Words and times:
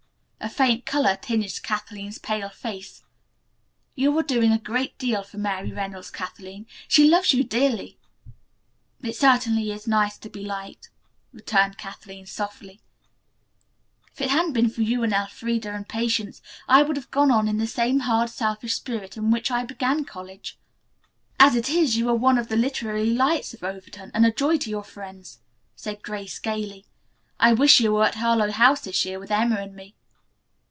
A 0.43 0.49
faint 0.49 0.87
color 0.87 1.19
tinged 1.21 1.61
Kathleen's 1.61 2.17
pale 2.17 2.49
face. 2.49 3.03
"You 3.93 4.17
are 4.17 4.23
doing 4.23 4.51
a 4.51 4.57
great 4.57 4.97
deal 4.97 5.21
for 5.21 5.37
Mary 5.37 5.71
Reynolds, 5.71 6.09
Kathleen. 6.09 6.65
She 6.87 7.07
loves 7.07 7.31
you 7.31 7.43
dearly!" 7.43 7.99
"It 9.03 9.15
certainly 9.15 9.71
is 9.71 9.87
nice 9.87 10.17
to 10.17 10.31
be 10.31 10.43
liked," 10.43 10.89
returned 11.31 11.77
Kathleen 11.77 12.25
softly. 12.25 12.81
"If 14.11 14.19
it 14.19 14.29
hadn't 14.31 14.53
been 14.53 14.69
for 14.71 14.81
you 14.81 15.03
and 15.03 15.13
Elfreda 15.13 15.71
and 15.71 15.87
Patience 15.87 16.41
I 16.67 16.81
would 16.81 16.95
have 16.95 17.11
gone 17.11 17.29
on 17.29 17.47
in 17.47 17.59
the 17.59 17.67
same 17.67 17.99
hard, 17.99 18.31
selfish 18.31 18.73
spirit 18.75 19.15
in 19.15 19.29
which 19.29 19.51
I 19.51 19.63
began 19.63 20.05
college." 20.05 20.57
"As 21.39 21.55
it 21.55 21.69
is, 21.69 21.97
you 21.97 22.09
are 22.09 22.15
one 22.15 22.39
of 22.39 22.47
the 22.47 22.57
literary 22.57 23.11
lights 23.11 23.53
of 23.53 23.63
Overton, 23.63 24.09
and 24.15 24.25
a 24.25 24.31
joy 24.31 24.57
to 24.57 24.71
your 24.71 24.83
friends," 24.83 25.37
said 25.75 26.01
Grace 26.01 26.39
gayly. 26.39 26.87
"I 27.39 27.53
wish 27.53 27.79
you 27.79 27.93
were 27.93 28.05
at 28.05 28.15
Harlowe 28.15 28.49
House 28.51 28.81
this 28.81 29.05
year 29.05 29.19
with 29.19 29.29
Emma 29.29 29.57
and 29.57 29.75
me." 29.75 29.93